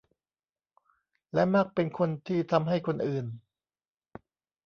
[1.33, 3.25] และมักเป็นคนที่ทำให้คนอื่น